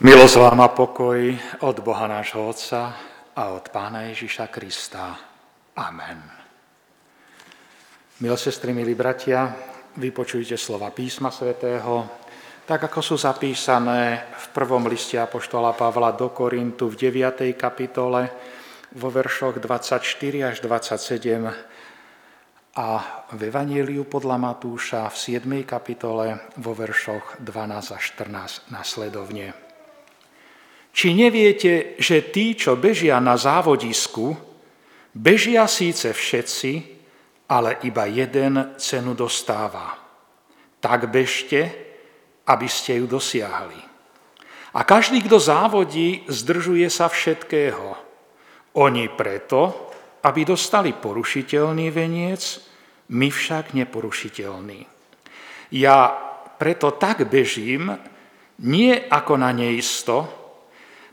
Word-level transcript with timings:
Milosť 0.00 0.40
vám 0.40 0.64
a 0.64 0.72
pokoj 0.72 1.20
od 1.60 1.76
Boha 1.84 2.08
nášho 2.08 2.40
Otca 2.40 2.96
a 3.36 3.52
od 3.52 3.68
Pána 3.68 4.08
Ježiša 4.08 4.48
Krista. 4.48 5.12
Amen. 5.76 6.24
Milé 8.24 8.36
sestry, 8.40 8.72
milí 8.72 8.96
bratia, 8.96 9.52
vypočujte 10.00 10.56
slova 10.56 10.88
písma 10.88 11.28
svätého, 11.28 12.08
tak 12.64 12.88
ako 12.88 13.12
sú 13.12 13.20
zapísané 13.20 14.24
v 14.32 14.46
prvom 14.56 14.88
liste 14.88 15.20
Apoštola 15.20 15.76
Pavla 15.76 16.16
do 16.16 16.32
Korintu 16.32 16.88
v 16.88 16.96
9. 16.96 17.52
kapitole 17.52 18.32
vo 18.96 19.12
veršoch 19.12 19.60
24 19.60 20.00
až 20.48 20.64
27 20.64 21.44
a 22.72 22.88
v 23.36 23.40
Evaníliu 23.52 24.08
podľa 24.08 24.40
Matúša 24.40 25.12
v 25.12 25.44
7. 25.44 25.44
kapitole 25.68 26.56
vo 26.56 26.72
veršoch 26.72 27.44
12 27.44 28.00
až 28.00 28.02
14 28.16 28.72
nasledovne. 28.72 29.69
Či 30.90 31.14
neviete, 31.14 31.94
že 31.98 32.30
tí, 32.34 32.58
čo 32.58 32.74
bežia 32.74 33.22
na 33.22 33.38
závodisku, 33.38 34.34
bežia 35.14 35.66
síce 35.70 36.10
všetci, 36.10 36.72
ale 37.50 37.82
iba 37.86 38.06
jeden 38.06 38.74
cenu 38.78 39.14
dostáva. 39.14 39.98
Tak 40.82 41.10
bežte, 41.10 41.70
aby 42.46 42.66
ste 42.66 42.98
ju 42.98 43.06
dosiahli. 43.06 43.78
A 44.70 44.86
každý, 44.86 45.22
kto 45.26 45.42
závodí, 45.42 46.22
zdržuje 46.30 46.86
sa 46.90 47.10
všetkého. 47.10 47.98
Oni 48.78 49.10
preto, 49.10 49.90
aby 50.22 50.46
dostali 50.46 50.94
porušiteľný 50.94 51.90
veniec, 51.90 52.62
my 53.10 53.26
však 53.26 53.74
neporušiteľný. 53.74 54.86
Ja 55.74 56.14
preto 56.54 56.94
tak 56.94 57.26
bežím, 57.26 57.90
nie 58.62 58.94
ako 58.94 59.34
na 59.42 59.50
neisto, 59.50 60.39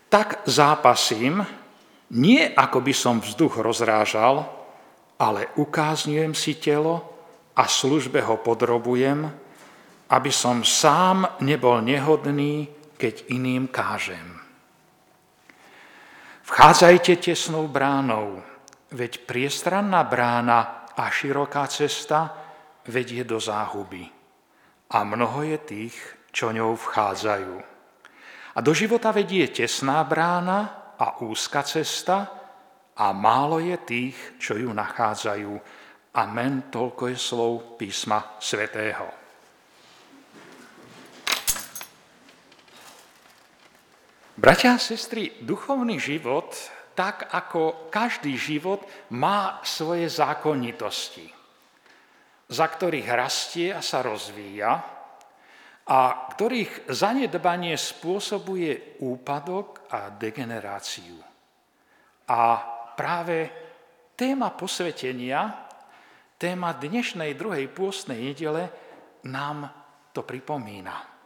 tak 0.09 0.43
zápasím, 0.47 1.43
nie 2.15 2.43
ako 2.55 2.79
by 2.79 2.93
som 2.95 3.19
vzduch 3.19 3.59
rozrážal, 3.59 4.47
ale 5.19 5.51
ukázňujem 5.59 6.31
si 6.31 6.55
telo 6.55 7.03
a 7.57 7.67
službe 7.67 8.21
ho 8.21 8.39
podrobujem, 8.39 9.27
aby 10.07 10.31
som 10.31 10.63
sám 10.63 11.43
nebol 11.43 11.83
nehodný, 11.83 12.69
keď 12.95 13.29
iným 13.33 13.67
kážem. 13.67 14.39
Vchádzajte 16.47 17.19
tesnou 17.19 17.67
bránou, 17.67 18.39
veď 18.95 19.27
priestranná 19.27 20.07
brána 20.07 20.87
a 20.95 21.11
široká 21.11 21.67
cesta 21.67 22.31
vedie 22.87 23.27
do 23.27 23.35
záhuby. 23.35 24.07
A 24.87 25.03
mnoho 25.03 25.43
je 25.43 25.57
tých, 25.59 25.95
čo 26.31 26.55
ňou 26.55 26.79
vchádzajú. 26.79 27.76
A 28.57 28.59
do 28.65 28.73
života 28.73 29.13
vedie 29.13 29.45
tesná 29.53 30.01
brána 30.01 30.89
a 30.97 31.21
úzka 31.21 31.61
cesta 31.61 32.25
a 32.97 33.13
málo 33.13 33.61
je 33.61 33.77
tých, 33.85 34.17
čo 34.41 34.57
ju 34.57 34.73
nachádzajú. 34.73 35.53
Amen, 36.17 36.73
toľko 36.73 37.13
je 37.13 37.17
slov 37.21 37.77
písma 37.77 38.41
svätého. 38.41 39.05
Bratia 44.33 44.73
a 44.73 44.81
sestry, 44.81 45.37
duchovný 45.45 46.01
život, 46.01 46.49
tak 46.97 47.29
ako 47.29 47.93
každý 47.93 48.33
život, 48.41 48.81
má 49.13 49.61
svoje 49.61 50.09
zákonitosti, 50.09 51.29
za 52.49 52.65
ktorých 52.65 53.09
rastie 53.13 53.69
a 53.69 53.85
sa 53.85 54.01
rozvíja, 54.01 54.96
a 55.87 56.27
ktorých 56.35 56.91
zanedbanie 56.91 57.79
spôsobuje 57.79 58.99
úpadok 58.99 59.87
a 59.87 60.11
degeneráciu. 60.11 61.15
A 62.27 62.41
práve 62.91 63.47
téma 64.19 64.51
posvetenia, 64.51 65.47
téma 66.35 66.75
dnešnej 66.75 67.39
druhej 67.39 67.71
pôstnej 67.71 68.19
nedele 68.19 68.67
nám 69.31 69.71
to 70.11 70.27
pripomína. 70.27 71.17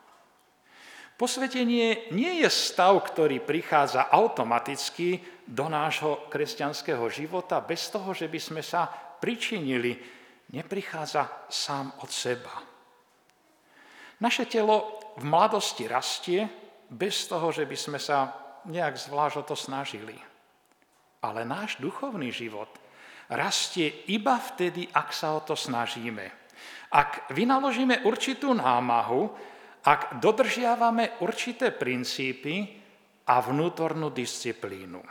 Posvetenie 1.18 2.14
nie 2.18 2.42
je 2.42 2.50
stav, 2.50 2.98
ktorý 2.98 3.46
prichádza 3.46 4.10
automaticky 4.10 5.22
do 5.46 5.70
nášho 5.70 6.30
kresťanského 6.30 7.06
života 7.14 7.62
bez 7.62 7.90
toho, 7.94 8.14
že 8.14 8.26
by 8.26 8.40
sme 8.42 8.62
sa 8.66 8.90
pričinili. 9.22 9.98
Neprichádza 10.54 11.46
sám 11.50 11.94
od 12.02 12.10
seba. 12.10 12.71
Naše 14.22 14.46
telo 14.46 15.02
v 15.18 15.26
mladosti 15.26 15.90
rastie 15.90 16.46
bez 16.88 17.26
toho, 17.26 17.50
že 17.50 17.66
by 17.66 17.78
sme 17.78 18.00
sa 18.00 18.32
nejak 18.70 18.94
zvlášť 18.94 19.36
o 19.42 19.44
to 19.44 19.56
snažili. 19.58 20.14
Ale 21.26 21.42
náš 21.46 21.82
duchovný 21.82 22.30
život 22.30 22.70
rastie 23.34 24.06
iba 24.14 24.38
vtedy, 24.38 24.86
ak 24.94 25.10
sa 25.10 25.34
o 25.34 25.42
to 25.42 25.58
snažíme. 25.58 26.30
Ak 26.92 27.32
vynaložíme 27.34 28.06
určitú 28.06 28.54
námahu, 28.54 29.32
ak 29.82 30.22
dodržiavame 30.22 31.24
určité 31.26 31.74
princípy 31.74 32.78
a 33.26 33.42
vnútornú 33.42 34.14
disciplínu. 34.14 35.02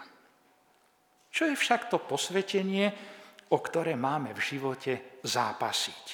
Čo 1.31 1.51
je 1.51 1.55
však 1.59 1.91
to 1.91 1.99
posvetenie, 2.03 2.91
o 3.51 3.59
ktoré 3.59 3.99
máme 3.99 4.31
v 4.35 4.41
živote 4.43 5.23
zápasiť? 5.27 6.07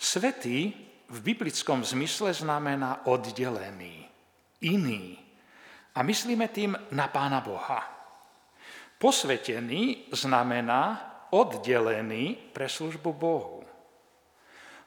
Svetý 0.00 0.89
v 1.10 1.18
biblickom 1.18 1.82
zmysle 1.82 2.30
znamená 2.30 3.02
oddelený, 3.10 4.06
iný. 4.62 5.18
A 5.98 6.06
myslíme 6.06 6.46
tým 6.54 6.78
na 6.94 7.10
Pána 7.10 7.42
Boha. 7.42 7.82
Posvetený 8.94 10.12
znamená 10.14 11.02
oddelený 11.34 12.54
pre 12.54 12.70
službu 12.70 13.10
Bohu. 13.10 13.66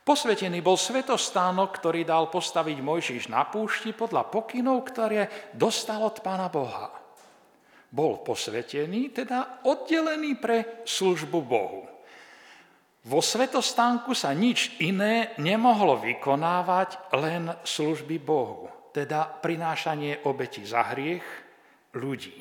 Posvetený 0.03 0.59
bol 0.59 0.75
svetostánok, 0.75 1.79
ktorý 1.79 2.03
dal 2.03 2.27
postaviť 2.27 2.77
Mojžiš 2.83 3.23
na 3.31 3.47
púšti 3.47 3.95
podľa 3.95 4.27
pokynov, 4.27 4.83
ktoré 4.83 5.51
dostal 5.55 6.03
od 6.03 6.19
Pána 6.23 6.47
Boha. 6.47 6.91
Bol 7.87 8.23
posvetený, 8.23 9.15
teda 9.15 9.63
oddelený 9.63 10.39
pre 10.39 10.83
službu 10.87 11.39
Bohu. 11.43 11.92
Vo 13.03 13.19
svetostánku 13.19 14.15
sa 14.15 14.31
nič 14.31 14.79
iné 14.79 15.35
nemohlo 15.35 15.99
vykonávať, 15.99 17.11
len 17.19 17.51
služby 17.67 18.15
Bohu, 18.23 18.71
teda 18.95 19.27
prinášanie 19.27 20.23
obeti 20.23 20.63
za 20.63 20.87
hriech 20.95 21.25
ľudí. 21.99 22.39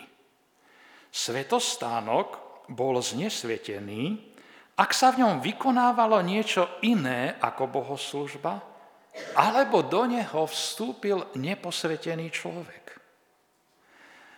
Svetostánok 1.11 2.39
bol 2.71 2.95
znesvetený, 3.03 4.23
ak 4.79 4.91
sa 4.95 5.11
v 5.11 5.27
ňom 5.27 5.43
vykonávalo 5.43 6.23
niečo 6.23 6.79
iné 6.87 7.35
ako 7.43 7.83
bohoslužba, 7.83 8.63
alebo 9.35 9.83
do 9.83 10.07
neho 10.07 10.47
vstúpil 10.47 11.27
neposvetený 11.43 12.31
človek. 12.31 12.85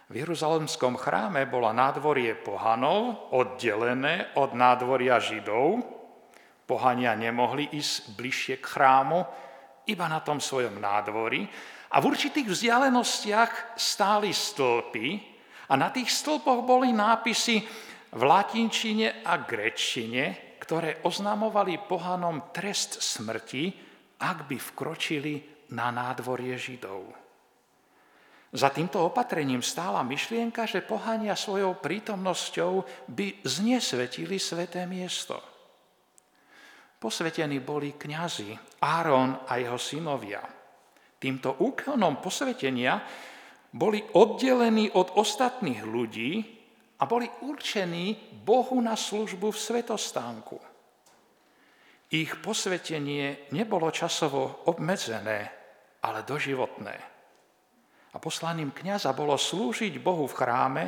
V 0.08 0.14
Jeruzalemskom 0.24 0.96
chráme 0.96 1.44
bola 1.46 1.76
nádvorie 1.76 2.32
pohanov 2.32 3.28
oddelené 3.28 4.34
od 4.40 4.56
nádvoria 4.56 5.20
židov, 5.20 5.84
Pohania 6.64 7.12
nemohli 7.12 7.76
ísť 7.76 8.16
bližšie 8.16 8.56
k 8.58 8.66
chrámu, 8.66 9.20
iba 9.84 10.06
na 10.08 10.24
tom 10.24 10.40
svojom 10.40 10.80
nádvorí. 10.80 11.44
A 11.92 12.00
v 12.00 12.08
určitých 12.10 12.48
vzdialenostiach 12.50 13.76
stáli 13.76 14.32
stĺpy 14.32 15.06
a 15.68 15.74
na 15.76 15.92
tých 15.92 16.10
stĺpoch 16.10 16.64
boli 16.64 16.90
nápisy 16.90 17.62
v 18.14 18.22
latinčine 18.22 19.22
a 19.22 19.38
grečine, 19.44 20.56
ktoré 20.58 21.04
oznamovali 21.04 21.84
pohanom 21.84 22.50
trest 22.50 22.98
smrti, 23.04 23.64
ak 24.24 24.48
by 24.48 24.56
vkročili 24.56 25.34
na 25.76 25.92
nádvorie 25.92 26.56
Židov. 26.56 27.12
Za 28.54 28.70
týmto 28.70 29.02
opatrením 29.02 29.60
stála 29.66 30.06
myšlienka, 30.06 30.62
že 30.64 30.86
pohania 30.86 31.34
svojou 31.34 31.74
prítomnosťou 31.82 32.86
by 33.10 33.42
znesvetili 33.42 34.38
sveté 34.38 34.86
miesto. 34.86 35.53
Posvetení 37.04 37.60
boli 37.60 38.00
kňazi, 38.00 38.80
Áron 38.80 39.44
a 39.44 39.60
jeho 39.60 39.76
synovia. 39.76 40.40
Týmto 41.20 41.60
úkonom 41.60 42.16
posvetenia 42.16 42.96
boli 43.76 44.00
oddelení 44.16 44.88
od 44.96 45.12
ostatných 45.20 45.84
ľudí 45.84 46.40
a 46.96 47.04
boli 47.04 47.28
určení 47.44 48.16
Bohu 48.40 48.80
na 48.80 48.96
službu 48.96 49.52
v 49.52 49.58
svetostánku. 49.68 50.56
Ich 52.08 52.40
posvetenie 52.40 53.52
nebolo 53.52 53.92
časovo 53.92 54.64
obmedzené, 54.72 55.40
ale 56.00 56.24
doživotné. 56.24 56.96
A 58.12 58.16
poslaním 58.16 58.72
kniaza 58.72 59.12
bolo 59.12 59.36
slúžiť 59.36 59.92
Bohu 60.00 60.24
v 60.24 60.38
chráme, 60.40 60.84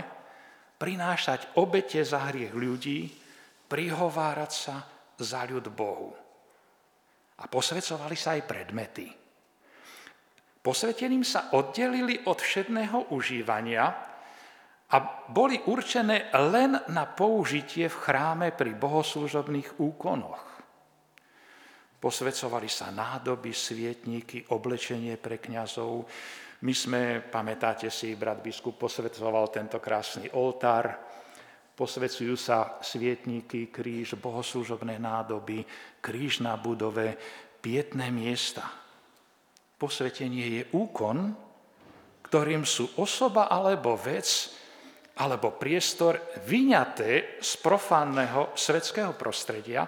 prinášať 0.80 1.60
obete 1.60 2.00
za 2.00 2.32
hriech 2.32 2.56
ľudí, 2.56 3.04
prihovárať 3.68 4.52
sa 4.56 4.95
za 5.20 5.44
ľud 5.48 5.72
Bohu. 5.72 6.12
A 7.36 7.44
posvedcovali 7.48 8.16
sa 8.16 8.32
aj 8.36 8.42
predmety. 8.48 9.06
posveteným 10.64 11.22
sa 11.22 11.54
oddelili 11.54 12.26
od 12.26 12.42
všedného 12.42 13.14
užívania 13.14 13.86
a 14.86 14.96
boli 15.30 15.58
určené 15.66 16.30
len 16.50 16.74
na 16.90 17.04
použitie 17.06 17.86
v 17.86 18.00
chráme 18.02 18.50
pri 18.50 18.74
bohoslúžobných 18.74 19.78
úkonoch. 19.78 20.56
Posvecovali 21.96 22.70
sa 22.70 22.94
nádoby, 22.94 23.50
svietníky, 23.50 24.46
oblečenie 24.54 25.18
pre 25.18 25.42
kňazov. 25.42 26.06
My 26.62 26.74
sme, 26.74 27.18
pamätáte 27.18 27.90
si, 27.90 28.14
brat 28.14 28.38
biskup 28.38 28.78
posvedcoval 28.78 29.50
tento 29.50 29.82
krásny 29.82 30.30
oltár, 30.34 30.92
posvecujú 31.76 32.34
sa 32.40 32.80
svietníky, 32.80 33.68
kríž, 33.68 34.16
bohoslúžobné 34.16 34.96
nádoby, 34.96 35.62
kríž 36.00 36.40
na 36.40 36.56
budove, 36.56 37.14
pietné 37.60 38.08
miesta. 38.08 38.64
Posvetenie 39.76 40.46
je 40.56 40.62
úkon, 40.72 41.36
ktorým 42.24 42.64
sú 42.64 42.96
osoba 42.96 43.52
alebo 43.52 43.92
vec, 43.94 44.56
alebo 45.20 45.52
priestor 45.56 46.16
vyňaté 46.48 47.40
z 47.40 47.52
profánneho 47.60 48.56
svetského 48.56 49.12
prostredia, 49.12 49.84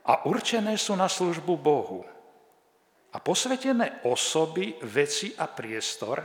a 0.00 0.26
určené 0.26 0.74
sú 0.74 0.96
na 0.96 1.06
službu 1.06 1.54
Bohu. 1.60 2.02
A 3.10 3.18
posvetené 3.18 4.06
osoby, 4.06 4.78
veci 4.86 5.34
a 5.34 5.50
priestor 5.50 6.22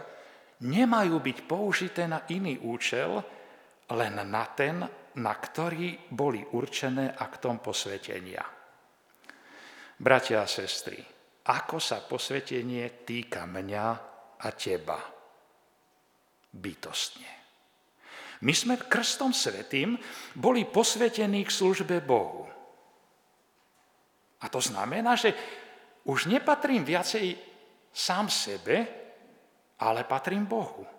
nemajú 0.62 1.18
byť 1.20 1.38
použité 1.46 2.06
na 2.06 2.24
iný 2.31 2.62
účel, 2.62 3.20
len 3.94 4.16
na 4.26 4.46
ten, 4.56 4.82
na 5.16 5.34
ktorý 5.38 6.10
boli 6.10 6.42
určené 6.42 7.14
aktom 7.14 7.62
posvetenia. 7.62 8.42
Bratia 9.96 10.44
a 10.44 10.50
sestry, 10.50 11.00
ako 11.46 11.78
sa 11.78 12.02
posvetenie 12.04 13.06
týka 13.06 13.46
mňa 13.46 13.86
a 14.42 14.48
teba? 14.58 15.00
Bytostne. 16.56 17.32
My 18.44 18.52
sme 18.52 18.76
krstom 18.76 19.32
svetým 19.32 19.96
boli 20.36 20.68
posvetení 20.68 21.48
k 21.48 21.56
službe 21.56 22.04
Bohu. 22.04 22.44
A 24.44 24.46
to 24.52 24.60
znamená, 24.60 25.16
že 25.16 25.31
už 26.06 26.28
nepatrím 26.28 26.84
viacej 26.84 27.34
sám 27.96 28.28
sebe, 28.28 28.76
ale 29.80 30.04
patrím 30.04 30.46
Bohu. 30.46 30.94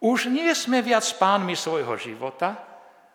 Už 0.00 0.32
nie 0.32 0.48
sme 0.56 0.80
viac 0.80 1.04
pánmi 1.20 1.52
svojho 1.52 1.92
života, 2.00 2.56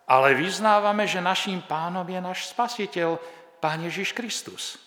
ale 0.05 0.37
vyznávame, 0.37 1.09
že 1.09 1.17
naším 1.17 1.65
pánom 1.65 2.05
je 2.05 2.21
náš 2.21 2.53
spasiteľ, 2.53 3.17
Pán 3.57 3.81
Ježiš 3.81 4.13
Kristus. 4.13 4.77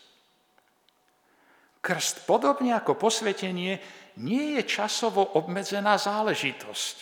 Krst, 1.83 2.23
podobne 2.31 2.79
ako 2.79 2.95
posvetenie, 2.95 3.83
nie 4.23 4.55
je 4.55 4.63
časovo 4.63 5.35
obmedzená 5.35 5.99
záležitosť. 5.99 6.97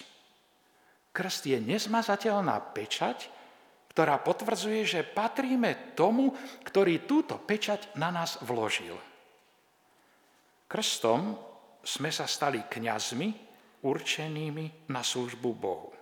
Krst 1.13 1.43
je 1.49 1.61
nezmazateľná 1.61 2.57
pečať, 2.73 3.29
ktorá 3.93 4.21
potvrdzuje, 4.21 4.81
že 4.85 5.01
patríme 5.05 5.97
tomu, 5.97 6.33
ktorý 6.65 7.05
túto 7.05 7.37
pečať 7.41 7.97
na 8.01 8.09
nás 8.09 8.41
vložil. 8.45 8.97
Krstom 10.69 11.37
sme 11.85 12.09
sa 12.13 12.25
stali 12.29 12.65
kňazmi 12.65 13.46
určenými 13.87 14.91
na 14.91 15.07
službu 15.07 15.51
Bohu. 15.55 15.95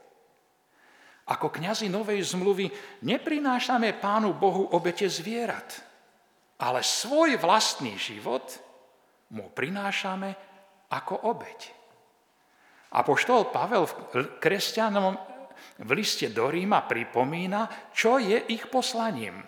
Ako 1.25 1.49
kňazi 1.53 1.89
Novej 1.89 2.21
zmluvy 2.37 2.69
neprinášame 3.05 3.97
Pánu 3.97 4.37
Bohu 4.37 4.73
obete 4.73 5.09
zvierat, 5.09 5.81
ale 6.61 6.85
svoj 6.85 7.41
vlastný 7.41 7.97
život 7.97 8.45
mu 9.33 9.49
prinášame 9.53 10.37
ako 10.93 11.29
obeť. 11.33 11.61
Apoštol 12.95 13.49
Pavel 13.49 13.89
kresťanom 14.37 15.17
v 15.81 15.91
liste 15.97 16.29
do 16.29 16.53
Ríma 16.53 16.85
pripomína, 16.85 17.91
čo 17.97 18.21
je 18.21 18.37
ich 18.53 18.69
poslaním. 18.69 19.41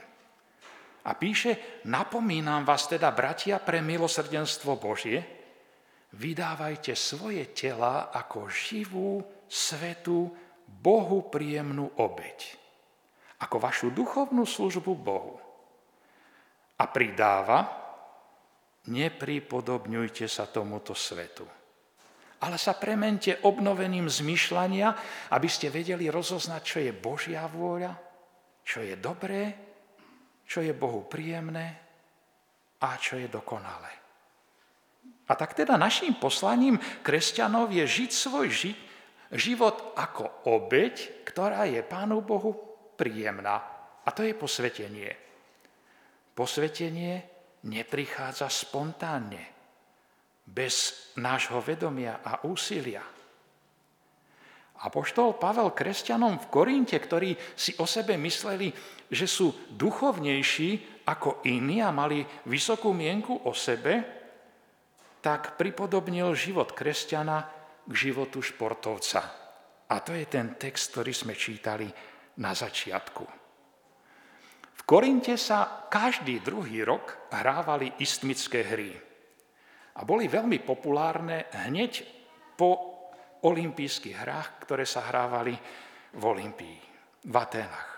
A 1.07 1.15
píše, 1.15 1.85
napomínam 1.87 2.67
vás 2.67 2.91
teda, 2.91 3.15
bratia, 3.15 3.63
pre 3.63 3.79
milosrdenstvo 3.79 4.75
Božie, 4.81 5.36
vydávajte 6.15 6.95
svoje 6.95 7.51
tela 7.51 8.15
ako 8.15 8.47
živú, 8.47 9.25
svetú, 9.51 10.31
Bohu 10.67 11.31
príjemnú 11.31 11.99
obeď. 11.99 12.59
Ako 13.43 13.59
vašu 13.59 13.91
duchovnú 13.91 14.47
službu 14.47 14.93
Bohu. 14.95 15.39
A 16.77 16.85
pridáva, 16.91 17.65
nepripodobňujte 18.87 20.27
sa 20.31 20.47
tomuto 20.47 20.95
svetu 20.95 21.47
ale 22.37 22.61
sa 22.61 22.77
premente 22.77 23.33
obnoveným 23.49 24.13
zmyšľania, 24.13 24.89
aby 25.33 25.49
ste 25.49 25.73
vedeli 25.73 26.13
rozoznať, 26.13 26.61
čo 26.61 26.79
je 26.85 26.93
Božia 26.93 27.49
vôľa, 27.49 27.97
čo 28.61 28.85
je 28.85 28.95
dobré, 29.01 29.43
čo 30.45 30.61
je 30.61 30.77
Bohu 30.77 31.09
príjemné 31.09 31.67
a 32.85 32.89
čo 33.01 33.17
je 33.17 33.27
dokonalé. 33.33 34.06
A 35.27 35.33
tak 35.35 35.59
teda 35.59 35.75
našim 35.75 36.15
poslaním 36.15 36.79
kresťanov 37.03 37.75
je 37.75 37.83
žiť 37.83 38.11
svoj 38.15 38.47
ži- 38.47 38.79
život 39.35 39.99
ako 39.99 40.47
obeď, 40.47 41.27
ktorá 41.27 41.67
je 41.67 41.83
Pánu 41.83 42.23
Bohu 42.23 42.55
príjemná. 42.95 43.59
A 44.07 44.09
to 44.15 44.23
je 44.23 44.39
posvetenie. 44.39 45.11
Posvetenie 46.31 47.27
neprichádza 47.67 48.47
spontánne 48.47 49.43
bez 50.47 51.11
nášho 51.19 51.59
vedomia 51.59 52.23
a 52.23 52.47
úsilia. 52.47 53.03
A 54.77 54.93
poštol 54.93 55.41
Pavel 55.41 55.73
kresťanom 55.73 56.39
v 56.39 56.51
Korinte, 56.53 56.95
ktorí 56.95 57.35
si 57.57 57.75
o 57.81 57.89
sebe 57.89 58.15
mysleli, 58.21 58.71
že 59.11 59.27
sú 59.27 59.51
duchovnejší 59.73 61.03
ako 61.09 61.43
iní 61.49 61.81
a 61.83 61.91
mali 61.91 62.23
vysokú 62.47 62.93
mienku 62.93 63.49
o 63.49 63.57
sebe, 63.57 64.16
tak 65.27 65.59
pripodobnil 65.59 66.39
život 66.39 66.71
kresťana 66.71 67.51
k 67.83 67.93
životu 67.99 68.39
športovca. 68.39 69.27
A 69.91 69.99
to 69.99 70.15
je 70.15 70.23
ten 70.31 70.55
text, 70.55 70.95
ktorý 70.95 71.11
sme 71.11 71.35
čítali 71.35 71.91
na 72.39 72.55
začiatku. 72.55 73.27
V 74.71 74.81
Korinte 74.87 75.35
sa 75.35 75.91
každý 75.91 76.39
druhý 76.47 76.87
rok 76.87 77.27
hrávali 77.35 77.99
istmické 77.99 78.63
hry 78.63 78.95
a 79.99 80.07
boli 80.07 80.31
veľmi 80.31 80.63
populárne 80.63 81.51
hneď 81.67 82.07
po 82.55 83.03
olympijských 83.43 84.15
hrách, 84.23 84.63
ktoré 84.63 84.87
sa 84.87 85.11
hrávali 85.11 85.59
v 86.15 86.23
Olympii, 86.23 86.79
v 87.27 87.35
Atenách. 87.35 87.91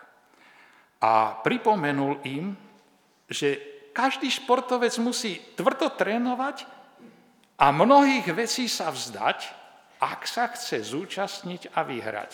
A 1.04 1.44
pripomenul 1.44 2.24
im, 2.24 2.56
že 3.28 3.60
každý 3.92 4.32
športovec 4.32 4.96
musí 4.96 5.36
tvrdo 5.52 5.92
trénovať 5.92 6.77
a 7.58 7.74
mnohých 7.74 8.30
vecí 8.30 8.70
sa 8.70 8.94
vzdať, 8.94 9.38
ak 9.98 10.22
sa 10.30 10.46
chce 10.54 10.78
zúčastniť 10.78 11.74
a 11.74 11.82
vyhrať. 11.82 12.32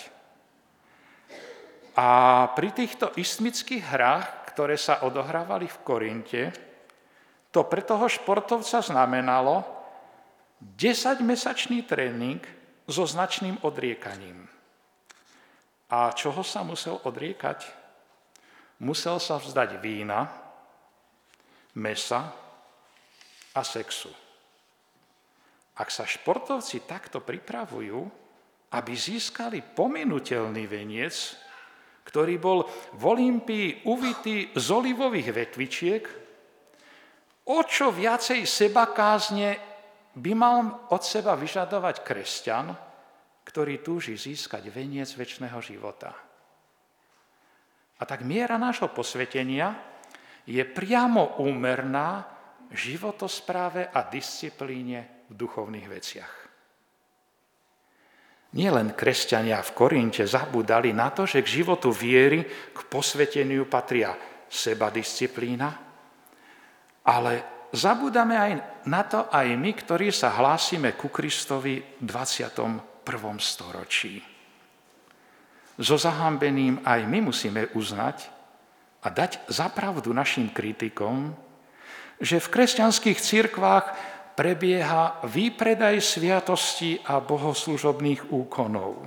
A 1.97 2.09
pri 2.53 2.75
týchto 2.77 3.09
istmických 3.17 3.85
hrách, 3.89 4.53
ktoré 4.53 4.77
sa 4.77 5.01
odohrávali 5.07 5.65
v 5.71 5.81
Korinte, 5.81 6.43
to 7.55 7.65
pre 7.65 7.81
toho 7.87 8.05
športovca 8.11 8.83
znamenalo 8.85 9.63
10-mesačný 10.61 11.87
tréning 11.87 12.43
so 12.85 13.07
značným 13.09 13.63
odriekaním. 13.65 14.45
A 15.89 16.13
čoho 16.13 16.43
sa 16.43 16.67
musel 16.67 17.01
odriekať? 17.01 17.65
Musel 18.83 19.23
sa 19.23 19.39
vzdať 19.39 19.79
vína, 19.79 20.27
mesa 21.79 22.35
a 23.55 23.63
sexu. 23.63 24.24
Ak 25.75 25.91
sa 25.91 26.07
športovci 26.07 26.87
takto 26.87 27.19
pripravujú, 27.23 28.01
aby 28.75 28.93
získali 28.95 29.63
pominutelný 29.63 30.67
veniec, 30.71 31.15
ktorý 32.05 32.35
bol 32.39 32.67
v 32.95 33.03
Olympii 33.03 33.89
uvitý 33.89 34.55
z 34.55 34.67
olivových 34.71 35.31
vetvičiek, 35.35 36.05
O 37.45 37.61
čo 37.69 37.93
viacej 37.93 38.49
seba 38.49 38.89
kázne 38.89 39.61
by 40.17 40.33
mal 40.33 40.89
od 40.89 41.03
seba 41.05 41.37
vyžadovať 41.37 42.01
kresťan, 42.01 42.73
ktorý 43.45 43.85
túži 43.85 44.17
získať 44.17 44.73
veniec 44.73 45.13
väčšného 45.13 45.61
života. 45.61 46.17
A 48.01 48.03
tak 48.09 48.25
miera 48.25 48.57
nášho 48.57 48.89
posvetenia 48.89 49.77
je 50.49 50.65
priamo 50.65 51.37
úmerná 51.45 52.25
životospráve 52.73 53.93
a 53.93 54.01
disciplíne 54.09 55.14
v 55.29 55.35
duchovných 55.35 55.89
veciach. 55.89 56.35
Nielen 58.55 58.95
kresťania 58.95 59.59
v 59.67 59.75
Korinte 59.75 60.23
zabudali 60.23 60.95
na 60.95 61.11
to, 61.11 61.27
že 61.27 61.43
k 61.43 61.63
životu 61.63 61.91
viery, 61.91 62.47
k 62.47 62.79
posveteniu 62.87 63.67
patria 63.67 64.15
seba 64.47 64.95
disciplína, 64.95 65.75
ale 67.03 67.67
zabúdame 67.75 68.39
aj 68.39 68.53
na 68.87 69.03
to 69.03 69.27
aj 69.27 69.47
my, 69.59 69.71
ktorí 69.75 70.15
sa 70.15 70.31
hlásime 70.39 70.95
ku 70.95 71.11
Kristovi 71.11 71.83
v 71.83 72.03
21. 72.07 73.03
storočí. 73.43 74.23
So 75.75 75.99
zahambeným 75.99 76.87
aj 76.87 77.01
my 77.11 77.19
musíme 77.27 77.75
uznať 77.75 78.31
a 79.03 79.11
dať 79.11 79.51
zapravdu 79.51 80.15
našim 80.15 80.55
kritikom, 80.55 81.35
že 82.23 82.39
v 82.39 82.53
kresťanských 82.55 83.19
cirkvách 83.19 84.14
prebieha 84.35 85.23
výpredaj 85.25 86.03
sviatosti 86.03 86.99
a 87.07 87.23
bohoslužobných 87.23 88.35
úkonov. 88.35 89.07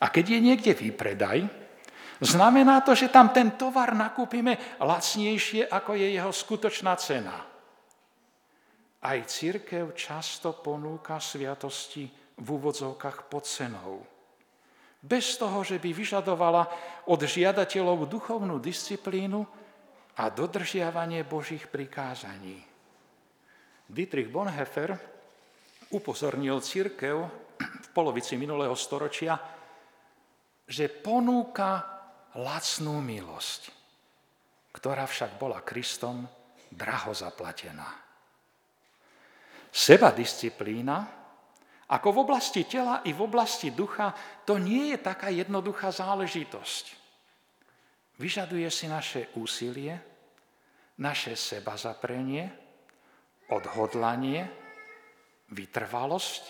A 0.00 0.06
keď 0.08 0.24
je 0.36 0.40
niekde 0.40 0.72
výpredaj, 0.72 1.44
znamená 2.24 2.80
to, 2.80 2.96
že 2.96 3.12
tam 3.12 3.28
ten 3.28 3.52
tovar 3.60 3.92
nakúpime 3.92 4.80
lacnejšie, 4.80 5.68
ako 5.68 5.92
je 5.92 6.08
jeho 6.16 6.32
skutočná 6.32 6.96
cena. 6.96 7.36
Aj 9.00 9.18
církev 9.24 9.92
často 9.92 10.56
ponúka 10.56 11.20
sviatosti 11.20 12.08
v 12.40 12.46
úvodzovkách 12.48 13.28
pod 13.28 13.44
cenou. 13.44 14.00
Bez 15.00 15.40
toho, 15.40 15.64
že 15.64 15.80
by 15.80 15.96
vyžadovala 15.96 16.62
od 17.08 17.20
žiadateľov 17.24 18.04
duchovnú 18.04 18.60
disciplínu 18.60 19.40
a 20.20 20.28
dodržiavanie 20.28 21.24
Božích 21.24 21.64
prikázaní. 21.72 22.69
Dietrich 23.90 24.30
Bonhoeffer 24.30 24.94
upozornil 25.90 26.62
církev 26.62 27.16
v 27.58 27.88
polovici 27.90 28.38
minulého 28.38 28.78
storočia, 28.78 29.34
že 30.70 30.86
ponúka 30.86 31.82
lacnú 32.38 33.02
milosť, 33.02 33.74
ktorá 34.70 35.02
však 35.10 35.34
bola 35.42 35.66
Kristom 35.66 36.22
draho 36.70 37.10
zaplatená. 37.10 37.90
Seba 39.70 40.14
disciplína, 40.14 41.02
ako 41.90 42.08
v 42.14 42.18
oblasti 42.22 42.62
tela 42.70 43.02
i 43.02 43.10
v 43.10 43.26
oblasti 43.26 43.74
ducha, 43.74 44.14
to 44.46 44.62
nie 44.62 44.94
je 44.94 44.98
taká 45.02 45.34
jednoduchá 45.34 45.90
záležitosť. 45.90 46.94
Vyžaduje 48.22 48.70
si 48.70 48.86
naše 48.86 49.34
úsilie, 49.34 49.98
naše 51.02 51.34
seba 51.34 51.74
zaprenie, 51.74 52.69
odhodlanie, 53.50 54.46
vytrvalosť. 55.50 56.42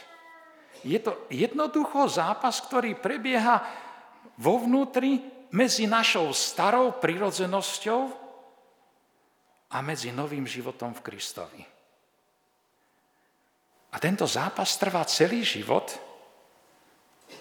Je 0.84 0.96
to 1.00 1.28
jednoducho 1.32 2.08
zápas, 2.08 2.60
ktorý 2.64 2.96
prebieha 2.96 3.60
vo 4.40 4.60
vnútri 4.60 5.20
medzi 5.52 5.84
našou 5.84 6.30
starou 6.32 6.96
prirodzenosťou 6.96 8.00
a 9.70 9.76
medzi 9.82 10.14
novým 10.14 10.46
životom 10.46 10.94
v 10.96 11.04
Kristovi. 11.04 11.62
A 13.90 13.96
tento 13.98 14.22
zápas 14.24 14.78
trvá 14.78 15.02
celý 15.02 15.42
život, 15.42 15.90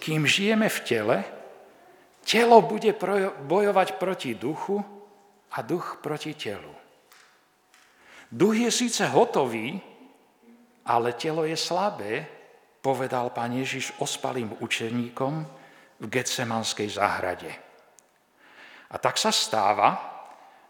kým 0.02 0.26
žijeme 0.26 0.66
v 0.66 0.78
tele, 0.82 1.18
telo 2.26 2.58
bude 2.62 2.90
bojovať 3.46 3.88
proti 3.98 4.34
duchu 4.34 4.82
a 5.54 5.62
duch 5.62 6.02
proti 6.02 6.34
telu. 6.34 6.79
Duch 8.30 8.56
je 8.56 8.70
síce 8.70 9.02
hotový, 9.10 9.74
ale 10.86 11.18
telo 11.18 11.42
je 11.44 11.58
slabé, 11.58 12.26
povedal 12.80 13.34
pán 13.34 13.52
Ježiš 13.52 13.92
ospalým 13.98 14.54
učeníkom, 14.62 15.34
v 16.00 16.06
Getsemanskej 16.08 16.88
záhrade. 16.96 17.52
A 18.90 18.96
tak 18.96 19.20
sa 19.20 19.28
stáva, 19.28 20.00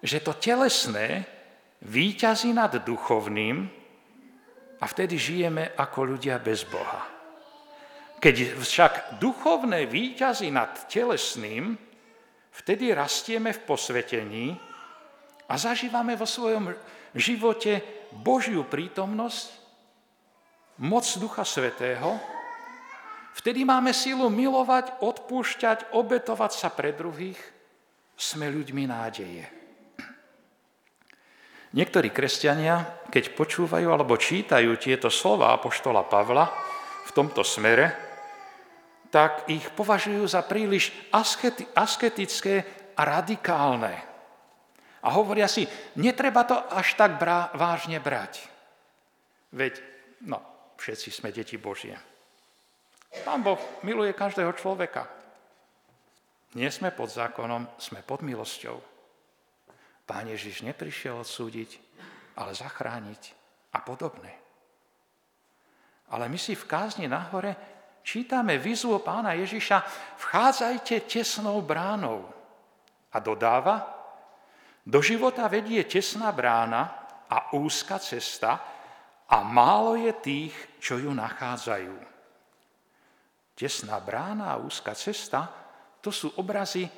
že 0.03 0.21
to 0.21 0.35
telesné 0.37 1.25
výťazí 1.87 2.51
nad 2.53 2.75
duchovným 2.83 3.65
a 4.81 4.85
vtedy 4.85 5.17
žijeme 5.17 5.73
ako 5.79 6.17
ľudia 6.17 6.37
bez 6.43 6.67
Boha. 6.67 7.07
Keď 8.21 8.61
však 8.61 8.93
duchovné 9.17 9.89
výťazí 9.89 10.53
nad 10.53 10.85
telesným, 10.91 11.79
vtedy 12.53 12.93
rastieme 12.93 13.57
v 13.57 13.65
posvetení 13.65 14.47
a 15.49 15.57
zažívame 15.57 16.19
vo 16.21 16.29
svojom 16.29 16.69
živote 17.15 17.81
Božiu 18.11 18.67
prítomnosť, 18.67 19.49
moc 20.81 21.05
Ducha 21.21 21.45
Svetého, 21.45 22.17
Vtedy 23.31 23.63
máme 23.63 23.95
silu 23.95 24.27
milovať, 24.27 25.01
odpúšťať, 25.01 25.95
obetovať 25.95 26.53
sa 26.53 26.69
pre 26.69 26.91
druhých. 26.93 27.39
Sme 28.19 28.53
ľuďmi 28.53 28.85
nádeje. 28.85 29.49
Niektorí 31.71 32.11
kresťania, 32.11 33.07
keď 33.09 33.39
počúvajú 33.39 33.87
alebo 33.87 34.19
čítajú 34.19 34.75
tieto 34.77 35.07
slova 35.07 35.55
apoštola 35.55 36.03
Pavla 36.05 36.51
v 37.07 37.11
tomto 37.15 37.47
smere, 37.47 37.95
tak 39.09 39.47
ich 39.47 39.71
považujú 39.73 40.27
za 40.27 40.43
príliš 40.43 40.91
asketické 41.79 42.55
a 42.99 43.03
radikálne. 43.07 44.10
A 45.01 45.09
hovoria 45.17 45.49
si, 45.49 45.65
netreba 45.97 46.45
to 46.45 46.57
až 46.57 46.93
tak 46.95 47.17
brá, 47.17 47.49
vážne 47.57 47.97
brať. 48.01 48.45
Veď, 49.57 49.81
no, 50.29 50.39
všetci 50.77 51.09
sme 51.09 51.33
deti 51.33 51.57
Božie. 51.57 51.97
Pán 53.25 53.43
Boh 53.43 53.59
miluje 53.83 54.13
každého 54.15 54.53
človeka. 54.55 55.09
Nie 56.55 56.71
sme 56.71 56.91
pod 56.91 57.11
zákonom, 57.11 57.67
sme 57.79 58.03
pod 58.03 58.23
milosťou. 58.23 58.79
Pán 60.07 60.27
Ježiš 60.27 60.67
neprišiel 60.67 61.23
odsúdiť, 61.23 61.79
ale 62.39 62.55
zachrániť 62.55 63.23
a 63.75 63.79
podobné. 63.83 64.35
Ale 66.11 66.27
my 66.27 66.39
si 66.39 66.59
v 66.59 66.67
kázni 66.67 67.07
nahore 67.07 67.55
čítame 68.03 68.59
výzvu 68.59 68.99
pána 69.07 69.39
Ježiša 69.39 69.79
vchádzajte 70.19 71.07
tesnou 71.07 71.63
bránou. 71.63 72.27
A 73.15 73.19
dodáva, 73.23 74.00
do 74.91 74.99
života 74.99 75.47
vedie 75.47 75.87
tesná 75.87 76.35
brána 76.35 76.83
a 77.31 77.55
úzka 77.55 78.03
cesta 78.03 78.59
a 79.31 79.37
málo 79.47 79.95
je 79.95 80.11
tých, 80.19 80.55
čo 80.83 80.99
ju 80.99 81.15
nachádzajú. 81.15 81.95
Tesná 83.55 84.03
brána 84.03 84.51
a 84.51 84.59
úzka 84.59 84.99
cesta, 84.99 85.47
to 86.03 86.11
sú 86.11 86.35
obrazy 86.43 86.91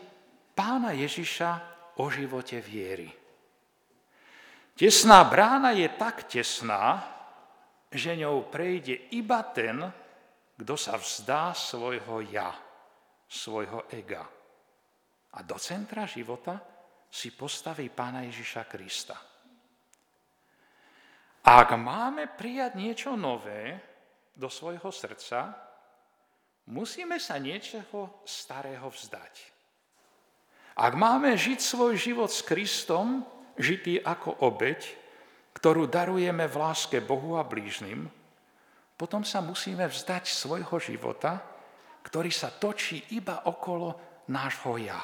pána 0.57 0.97
Ježiša 0.97 1.51
o 2.01 2.09
živote 2.09 2.65
viery. 2.65 3.13
Tesná 4.73 5.21
brána 5.29 5.77
je 5.77 5.85
tak 5.93 6.25
tesná, 6.25 7.05
že 7.93 8.17
ňou 8.17 8.49
prejde 8.49 9.13
iba 9.13 9.45
ten, 9.53 9.85
kto 10.57 10.75
sa 10.81 10.97
vzdá 10.97 11.53
svojho 11.53 12.25
ja, 12.33 12.57
svojho 13.29 13.85
ega. 13.93 14.25
A 15.37 15.39
do 15.45 15.61
centra 15.61 16.09
života 16.09 16.72
si 17.13 17.29
postaví 17.37 17.93
pána 17.93 18.25
Ježiša 18.25 18.65
Krista. 18.65 19.21
Ak 21.45 21.77
máme 21.77 22.33
prijať 22.33 22.73
niečo 22.81 23.13
nové 23.13 23.77
do 24.33 24.49
svojho 24.49 24.89
srdca, 24.89 25.53
musíme 26.73 27.21
sa 27.21 27.37
niečoho 27.37 28.25
starého 28.25 28.89
vzdať. 28.89 29.35
Ak 30.73 30.97
máme 30.97 31.37
žiť 31.37 31.61
svoj 31.61 32.01
život 32.01 32.33
s 32.33 32.41
Kristom, 32.41 33.29
žitý 33.61 34.01
ako 34.01 34.49
obeď, 34.49 34.81
ktorú 35.53 35.85
darujeme 35.85 36.49
v 36.49 36.57
láske 36.57 37.05
Bohu 37.05 37.37
a 37.37 37.45
blížnym, 37.45 38.09
potom 38.97 39.21
sa 39.21 39.45
musíme 39.45 39.85
vzdať 39.85 40.33
svojho 40.33 40.81
života, 40.81 41.45
ktorý 42.07 42.33
sa 42.33 42.49
točí 42.49 43.05
iba 43.13 43.45
okolo 43.45 44.01
nášho 44.33 44.81
ja. 44.81 45.03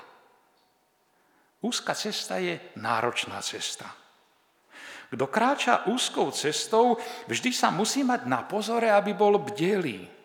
Úzka 1.63 1.95
cesta 1.95 2.39
je 2.39 2.59
náročná 2.79 3.43
cesta. 3.43 3.91
Kto 5.09 5.25
kráča 5.27 5.89
úzkou 5.89 6.31
cestou, 6.31 7.01
vždy 7.27 7.51
sa 7.51 7.73
musí 7.73 8.05
mať 8.05 8.29
na 8.29 8.45
pozore, 8.45 8.93
aby 8.93 9.17
bol 9.17 9.41
bdelý 9.41 10.19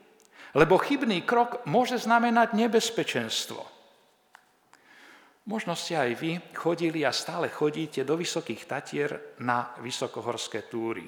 lebo 0.54 0.78
chybný 0.78 1.26
krok 1.26 1.66
môže 1.66 1.98
znamenať 1.98 2.54
nebezpečenstvo. 2.54 3.62
Možno 5.44 5.76
ste 5.76 6.00
aj 6.00 6.12
vy 6.16 6.32
chodili 6.56 7.04
a 7.04 7.12
stále 7.12 7.52
chodíte 7.52 8.06
do 8.08 8.16
Vysokých 8.16 8.64
Tatier 8.64 9.12
na 9.44 9.76
vysokohorské 9.84 10.72
túry. 10.72 11.04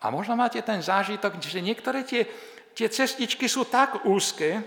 A 0.00 0.08
možno 0.08 0.38
máte 0.38 0.64
ten 0.64 0.80
zážitok, 0.80 1.36
že 1.42 1.60
niektoré 1.60 2.08
tie, 2.08 2.24
tie 2.72 2.88
cestičky 2.88 3.50
sú 3.50 3.68
tak 3.68 4.08
úzke, 4.08 4.64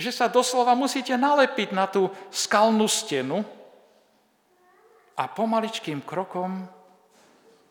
že 0.00 0.08
sa 0.08 0.32
doslova 0.32 0.72
musíte 0.72 1.12
nalepiť 1.12 1.76
na 1.76 1.84
tú 1.84 2.08
skalnú 2.32 2.88
stenu 2.88 3.44
a 5.12 5.28
pomaličkým 5.28 6.00
krokom 6.00 6.64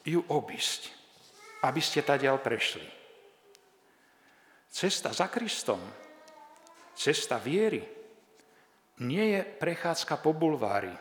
ju 0.06 0.22
obísť, 0.30 0.94
aby 1.66 1.82
ste 1.82 2.06
tadiaľ 2.06 2.38
prešli. 2.38 2.86
Cesta 4.70 5.10
za 5.10 5.26
Kristom, 5.34 5.82
cesta 6.94 7.42
viery, 7.42 7.82
nie 9.02 9.26
je 9.34 9.42
prechádzka 9.42 10.22
po 10.22 10.38
bulvári, 10.38 10.94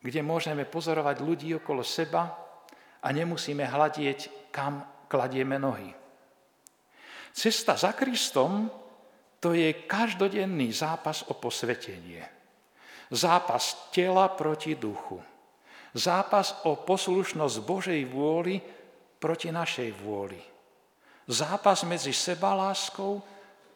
kde 0.00 0.24
môžeme 0.24 0.64
pozorovať 0.64 1.16
ľudí 1.20 1.52
okolo 1.60 1.84
seba 1.84 2.32
a 3.04 3.08
nemusíme 3.12 3.68
hľadieť, 3.68 4.48
kam 4.48 4.80
kladieme 5.04 5.60
nohy. 5.60 5.92
Cesta 7.36 7.76
za 7.76 7.92
Kristom 7.92 8.72
to 9.40 9.56
je 9.56 9.72
každodenný 9.88 10.68
zápas 10.68 11.24
o 11.28 11.34
posvetenie. 11.34 12.20
Zápas 13.08 13.88
tela 13.88 14.28
proti 14.28 14.76
duchu. 14.76 15.16
Zápas 15.96 16.60
o 16.68 16.76
poslušnosť 16.76 17.56
Božej 17.64 18.04
vôli 18.06 18.60
proti 19.18 19.48
našej 19.48 19.90
vôli. 19.96 20.38
Zápas 21.26 21.82
medzi 21.88 22.12
sebaláskou 22.12 23.18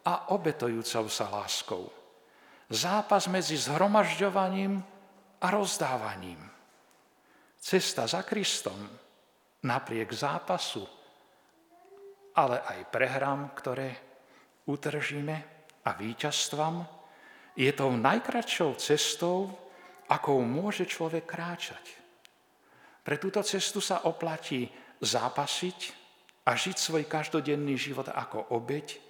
a 0.05 0.37
obetojúcou 0.37 1.09
sa 1.09 1.27
láskou. 1.33 1.89
Zápas 2.69 3.27
medzi 3.27 3.57
zhromažďovaním 3.57 4.79
a 5.41 5.47
rozdávaním. 5.49 6.41
Cesta 7.57 8.05
za 8.05 8.21
Kristom 8.21 8.77
napriek 9.65 10.13
zápasu, 10.13 10.85
ale 12.37 12.61
aj 12.61 12.81
prehrám, 12.93 13.57
ktoré 13.57 13.97
utržíme 14.69 15.54
a 15.85 15.91
víťazstvom, 15.93 16.85
je 17.55 17.71
tou 17.71 17.95
najkračšou 17.95 18.75
cestou, 18.81 19.53
akou 20.11 20.43
môže 20.43 20.85
človek 20.85 21.25
kráčať. 21.25 21.85
Pre 23.05 23.17
túto 23.21 23.45
cestu 23.45 23.79
sa 23.85 24.09
oplatí 24.09 24.67
zápasiť 24.99 25.79
a 26.49 26.57
žiť 26.57 26.77
svoj 26.77 27.05
každodenný 27.05 27.77
život 27.77 28.09
ako 28.11 28.57
obeď, 28.57 29.01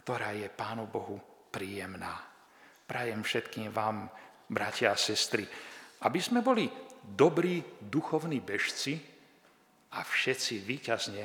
ktorá 0.00 0.32
je 0.36 0.48
Pánu 0.48 0.88
Bohu 0.88 1.20
príjemná. 1.52 2.18
Prajem 2.84 3.24
všetkým 3.24 3.72
vám, 3.72 4.08
bratia 4.48 4.92
a 4.92 5.00
sestry, 5.00 5.48
aby 6.04 6.20
sme 6.20 6.44
boli 6.44 6.68
dobrí 7.00 7.64
duchovní 7.80 8.40
bežci 8.44 9.00
a 9.96 10.04
všetci 10.04 10.54
výťazne 10.60 11.24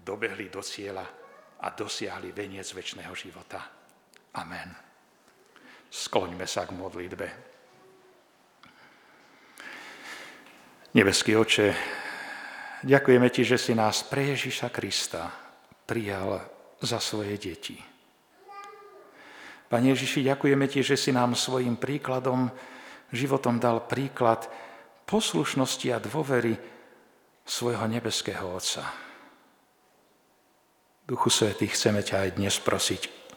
dobehli 0.00 0.52
do 0.52 0.60
cieľa 0.60 1.04
a 1.60 1.72
dosiahli 1.72 2.32
veniec 2.32 2.68
väčšného 2.72 3.14
života. 3.16 3.79
Amen. 4.38 4.70
Skloňme 5.90 6.46
sa 6.46 6.62
k 6.66 6.76
modlitbe. 6.78 7.26
Nebeský 10.94 11.34
oče, 11.34 11.74
ďakujeme 12.86 13.26
Ti, 13.30 13.42
že 13.42 13.58
si 13.58 13.74
nás 13.74 14.06
pre 14.06 14.34
Ježiša 14.34 14.70
Krista 14.70 15.30
prijal 15.86 16.38
za 16.82 17.02
svoje 17.02 17.34
deti. 17.38 17.78
Pane 19.70 19.86
Ježiši, 19.94 20.26
ďakujeme 20.26 20.66
Ti, 20.66 20.82
že 20.82 20.98
si 20.98 21.10
nám 21.14 21.38
svojim 21.38 21.78
príkladom, 21.78 22.50
životom 23.10 23.58
dal 23.58 23.86
príklad 23.86 24.46
poslušnosti 25.06 25.88
a 25.90 26.02
dôvery 26.02 26.54
svojho 27.42 27.86
nebeského 27.90 28.46
Otca. 28.46 28.86
Duchu 31.06 31.30
Svetý, 31.30 31.66
chceme 31.66 32.06
ťa 32.06 32.16
aj 32.26 32.30
dnes 32.38 32.54
prosiť 32.62 33.29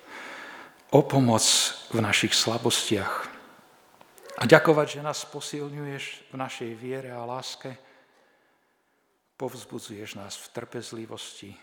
o 0.93 1.01
pomoc 1.01 1.41
v 1.89 1.97
našich 2.05 2.37
slabostiach, 2.37 3.33
a 4.33 4.49
ďakovať, 4.49 4.97
že 4.97 5.05
nás 5.05 5.29
posilňuješ 5.29 6.33
v 6.33 6.35
našej 6.35 6.71
viere 6.73 7.13
a 7.13 7.21
láske, 7.21 7.77
povzbudzuješ 9.37 10.17
nás 10.17 10.37
v 10.37 10.45
trpezlivosti, 10.57 11.53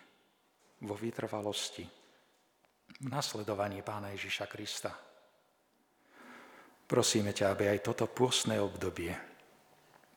vo 0.86 0.94
vytrvalosti, 0.94 1.84
v 3.02 3.06
nasledovaní 3.10 3.82
Pána 3.82 4.14
Ježiša 4.14 4.46
Krista. 4.46 4.94
Prosíme 6.86 7.34
ťa, 7.34 7.54
aby 7.54 7.74
aj 7.74 7.86
toto 7.86 8.06
pôstne 8.10 8.58
obdobie 8.58 9.14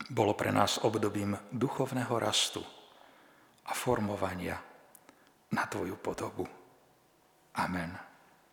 bolo 0.09 0.33
pre 0.33 0.53
nás 0.53 0.81
obdobím 0.81 1.37
duchovného 1.53 2.15
rastu 2.17 2.61
a 3.65 3.71
formovania 3.75 4.57
na 5.53 5.63
Tvoju 5.69 5.95
podobu. 6.01 6.45
Amen. 7.59 8.12